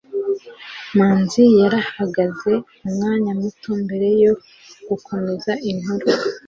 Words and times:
manzi 0.97 1.43
yarahagaze 1.59 2.51
umwanya 2.87 3.31
muto 3.41 3.69
mbere 3.83 4.07
yo 4.23 4.33
gukomeza 4.87 5.51
inkuru 5.69 6.07